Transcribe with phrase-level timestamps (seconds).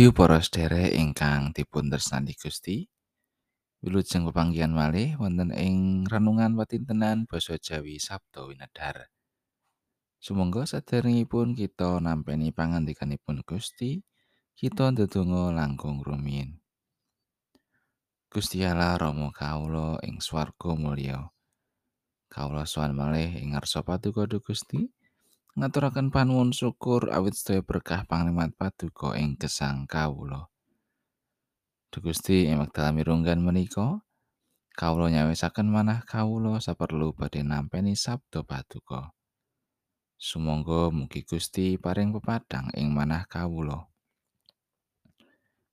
[0.00, 2.88] Rahayu para sedherek ingkang dipun tresnani Gusti.
[3.84, 9.12] Wilujeng pepanggihan malih wonten ing renungan watintenan basa Jawi Sabda Winedhar.
[10.16, 14.00] Sumangga sadèrèngipun kita nampi pangandikanipun Gusti,
[14.56, 16.64] kita ndedonga langkung rumiyin.
[18.32, 21.28] Gusti Allah Rama kawula ing swarga mulya.
[22.32, 24.80] Kawula sowan malih ing ngarsa paduka Gusti.
[25.58, 30.46] Ngaturaken panuwun syukur awit sedaya berkah pangrimat paduka ing gesang kawula.
[31.90, 33.98] Gusti ing wekdal mirunggan menika
[34.78, 39.10] kawula nyawisaken manah kawula saperlu badhe nampi sabda paduka.
[40.14, 43.90] Sumangga mugi Gusti paring pepadang ing manah kawula.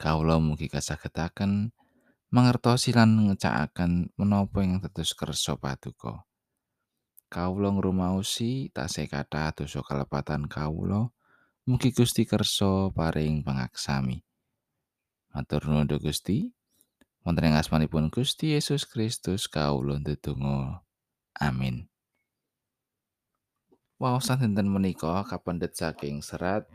[0.00, 1.70] Kawula mugi kasagetaken
[2.34, 6.26] mangertosi lan ngecakaken menapa ing tetes kersa paduka.
[7.30, 11.14] Kawula ngrumaosi tasih kathah dosa kalepatan kawula.
[11.64, 14.18] Mugi Gusti kersa paring pangaksami.
[15.30, 16.50] Matur nuwun Gusti.
[17.22, 20.82] Wonten ing asmanipun Gusti Yesus Kristus kawula ndedonga.
[21.38, 21.86] Amin.
[24.02, 26.66] Waosan dinten menika kapendet saking serat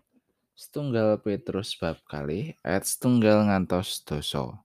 [0.55, 4.64] setunggal Petrus bab kali ayat setunggal ngantos dosa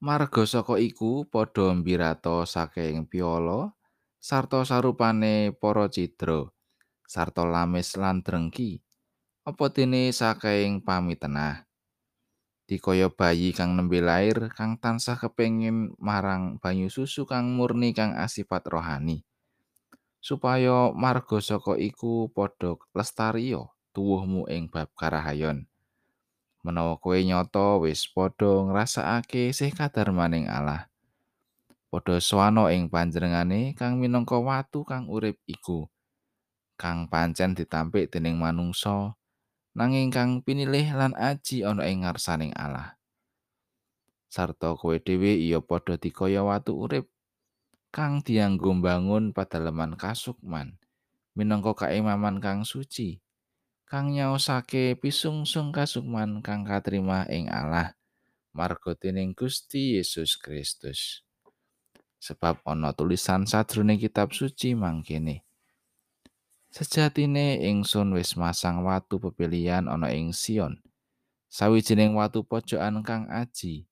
[0.00, 3.76] Marga saka iku padha mbirato saking piala
[4.16, 6.48] sarta sarupane para cidra
[7.04, 8.80] sarta lamis lan drengki.
[9.44, 11.68] Apa dene saking pamitenah?
[12.64, 18.64] Dikaya bayi kang nembe lair kang tansah kepengin marang banyu susu kang murni kang asipat
[18.72, 19.28] rohani.
[20.16, 25.69] Supaya marga saka iku padha lestariya tuwuhmu ing bab karahayon
[26.60, 30.90] menawa kowe nyoto wis padha ngrasakake sih kadar maning Allah.
[31.88, 35.88] Padha swano ing panjenengane kang minangka watu kang urip iku.
[36.76, 39.16] Kang pancen ditampik dening manungsa
[39.74, 43.00] nanging kang pinilih lan aji ana ing ngarsaning Allah.
[44.30, 47.10] Sarta kowe dhewe iya padha dikaya watu urip
[47.90, 50.78] kang dianggo mbangun padaleman kasukman
[51.34, 53.18] minangka kaimaman kang suci.
[53.90, 57.98] Kang nyaosake pisungsung kasukman kang katrima ing Allah
[58.54, 61.26] marga dening Gusti Yesus Kristus.
[62.22, 65.42] Sebab ana tulisan sadurunge kitab suci mangkene.
[66.70, 70.78] Sejatine ingsun wis masang watu pepilian ana ing Sion.
[71.50, 73.90] Sawijining watu pojokan kang aji.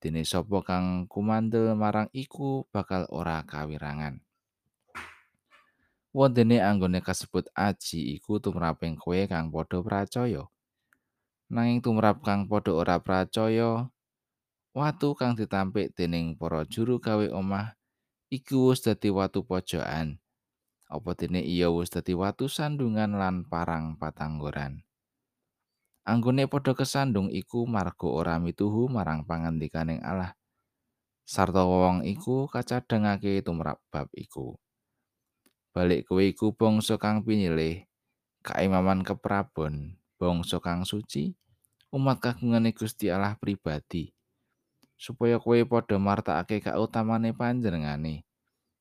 [0.00, 4.24] Dene sapa kang kumandel marang iku bakal ora kawirangan.
[6.16, 10.48] Wondene anggone kasebut aji iku tumraping kowe kang padha percaya.
[11.48, 13.88] Nanging tumrap kang padha ora percaya,
[14.76, 17.76] watu kang ditampik dening para juru gawe omah
[18.28, 20.20] iku wis dadi watu pojokan.
[20.88, 24.84] Apa dene iya wis dadi watu sandungan lan parang patanggoran.
[26.08, 30.32] Anggone padha kesandung iku marga ora mituhu marang pangandikaning Allah.
[31.28, 34.56] Sarta wong iku kacadhangake tumrap bab iku.
[35.78, 37.86] Balik kowe iku bangsa kang pinilih
[38.42, 41.38] kaimaman keprabon bangsa kang suci
[41.94, 44.10] umat kagungane Gusti Allah pribadi.
[44.98, 48.26] Supaya kowe padha martakake kautamane panjenengane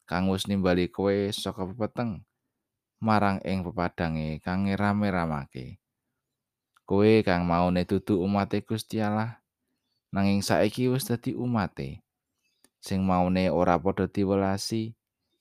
[0.10, 2.26] kang wis nimbali kowe saka pepeteng
[2.98, 5.78] marang ing pepadange kang rame-ramake.
[6.82, 9.38] Kowe kang maune dudu umate Gusti Allah
[10.10, 12.02] nanging saiki wis dadi umate.
[12.82, 14.98] Sing maune ora padha diwelasi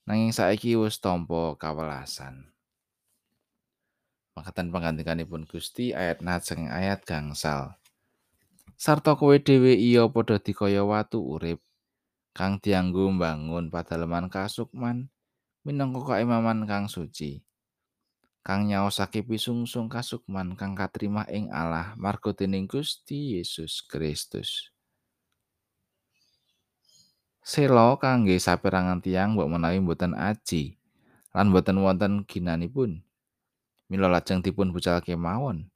[0.06, 2.46] nanging saiki wis tampa kawelasan.
[4.38, 7.74] Makatan panggantikanipun Gusti ayat najeng ayat gangsal.
[8.78, 11.58] Sarta kowe dhewe iya padha dikaya watu urip
[12.36, 15.08] kang dianggo mbangun padaleman kasukman
[15.64, 17.40] minangka kaimaman kang suci.
[18.44, 24.75] Kang nyaosake pisungsung kasukman kang katrima ing Allah marga dening Gusti Yesus Kristus.
[27.46, 30.74] Sela kangge saperangan tiang mbok menawi mboten aji
[31.30, 33.06] lan mboten wonten ginanipun.
[33.86, 35.71] Mila lajeng dipun bucalke mawon.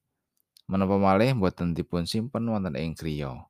[0.67, 3.47] Menapa malih mboten dipun simpen wonten ing griya.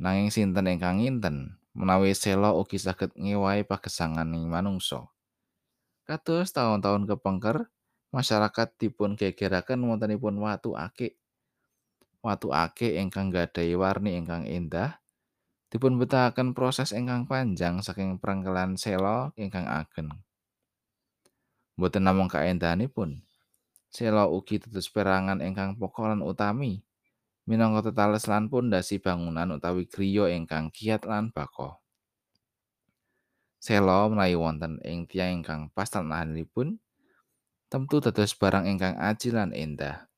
[0.00, 5.04] Nanging sinten ingkang nginten menawi sela ugi saged ngewahi pagesangan manungsa.
[6.08, 7.68] Kados taun-taun kepengker,
[8.08, 11.20] masyarakat dipun gegeraken wontenipun watu akik.
[12.24, 14.96] Watu akik ingkang gadhahi warni ingkang endah
[15.70, 20.10] dipun betahaken proses ingkang panjang saking prengkelan sela ingkang ageng.
[21.78, 23.22] Mboten namung kaendahanipun,
[23.88, 26.82] sela ugi tetes perangan ingkang pokok lan utami
[27.46, 31.78] minangka tetales lan pondasi bangunan utawi griya ingkang kiat lan bako.
[33.62, 36.80] Sela menawi wonten ing tiyang ingkang pas tenahanipun,
[37.70, 40.09] tentu dados barang ingkang aji lan endah.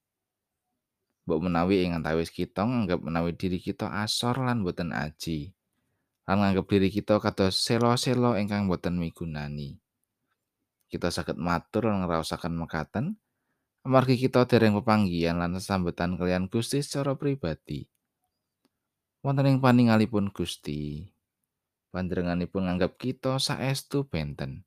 [1.22, 5.54] Mbok menawi ing antawis kita nganggep menawi diri kita asor lan boten aji
[6.26, 9.78] lan nganggep diri kita kados selo-selo ingkang boten migunani.
[10.90, 13.16] Kita saged matur lan ngraosaken mekaten
[13.82, 17.86] amargi kita dereng pepanggihan lan sesambetan kalian Gusti secara pribadi.
[19.22, 21.06] Wonten ing paningalipun Gusti
[21.94, 24.66] panjenenganipun nganggep kita saestu benten.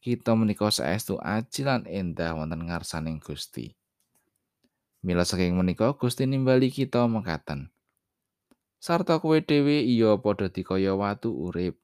[0.00, 3.79] Kita menika saestu aji lan endah wonten ngarsaning Gusti
[5.00, 7.72] Mila saking menika Gusti nimbali kita mekaten.
[8.76, 11.80] Sarta kowe dhewe iya padha dikaya watu urip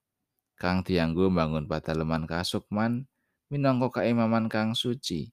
[0.56, 3.08] kang dianggo mbangun padaleman kasukman
[3.48, 5.32] minangka kaimaman kang suci.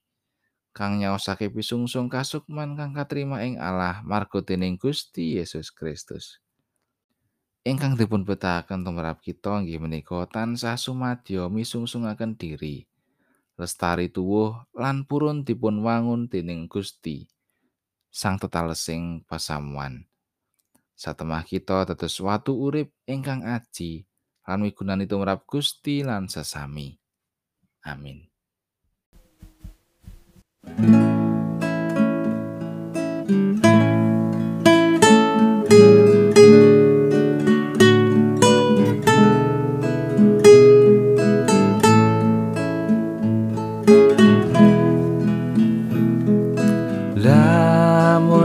[0.71, 6.39] Kang nyaosake pisungsung kasukman kang katrima ing Allah marga dening Gusti Yesus Kristus.
[7.67, 12.87] Ingkang dipun betahaken tumrap kita inggih menika tansah sumadyo misungsungaken diri.
[13.59, 17.32] Lestari tuwuh lan purun dipun wangun dening Gusti.
[18.13, 20.05] Sang tetalesing pasamuan.
[20.93, 24.05] Satemah kita dados watu urip ingkang aji
[24.45, 26.93] lan migunani tumrap Gusti lan sesami.
[27.89, 28.29] Amin.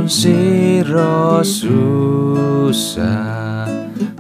[0.09, 3.69] Sira susah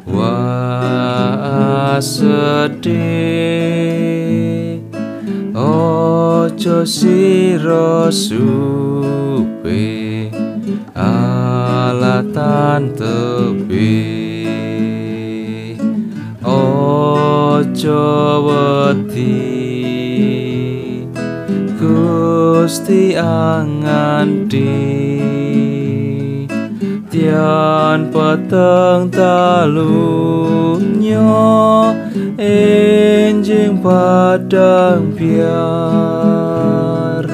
[0.05, 2.99] wa sedih.
[5.56, 10.31] Ojo sira supe
[10.94, 14.46] alatan tebi
[16.44, 18.05] ojo
[18.46, 19.34] wedi
[21.81, 24.46] Gusti angan
[27.19, 31.19] Tian peteng talunya
[32.38, 37.26] enjing padang biar.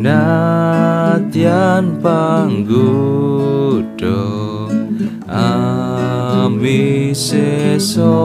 [0.00, 2.72] Natian panggudo
[5.28, 8.16] ami seso.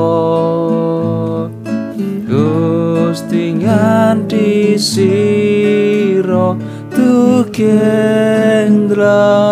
[2.23, 6.55] Gusti nganti siro
[6.95, 9.43] tu kendra